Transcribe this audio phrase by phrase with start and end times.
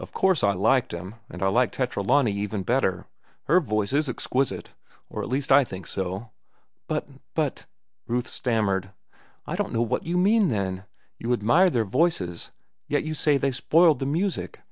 [0.00, 3.08] "Of course I liked him, and I liked Tetralani even better.
[3.42, 6.30] Her voice is exquisite—or at least I think so."
[6.88, 7.66] "But, but—"
[8.06, 8.92] Ruth stammered.
[9.46, 10.84] "I don't know what you mean, then.
[11.18, 12.52] You admire their voices,
[12.88, 14.62] yet say they spoiled the music."